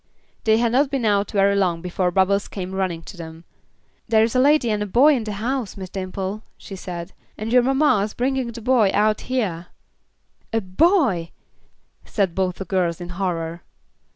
They 0.45 0.57
had 0.57 0.71
not 0.71 0.89
been 0.89 1.05
out 1.05 1.29
very 1.29 1.55
long 1.55 1.79
before 1.83 2.09
Bubbles 2.09 2.47
came 2.47 2.73
running 2.73 3.03
to 3.03 3.17
them. 3.17 3.43
"There 4.07 4.23
is 4.23 4.35
a 4.35 4.39
lady 4.39 4.71
and 4.71 4.81
a 4.81 4.87
boy 4.87 5.13
in 5.13 5.25
the 5.25 5.33
house, 5.33 5.77
Miss 5.77 5.91
Dimple," 5.91 6.41
she 6.57 6.75
said, 6.75 7.13
"and 7.37 7.53
your 7.53 7.61
mamma's 7.61 8.13
a 8.13 8.15
bringin' 8.15 8.51
the 8.51 8.61
boy 8.61 8.89
out 8.95 9.21
hyah." 9.29 9.65
"A 10.53 10.59
boy!" 10.61 11.29
said 12.03 12.33
both 12.33 12.55
the 12.55 12.65
girls 12.65 12.99
in 12.99 13.09
horror. 13.09 13.61